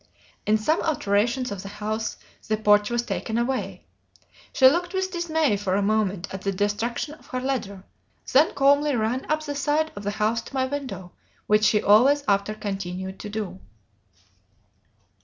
[0.47, 2.17] In some alterations of the house,
[2.47, 3.85] the porch was taken away.
[4.51, 7.83] She looked with dismay for a moment at the destruction of her ladder,
[8.33, 11.11] then calmly ran up the side of the house to my window,
[11.45, 13.59] which she always after continued to do.